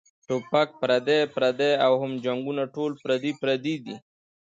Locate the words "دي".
3.85-3.95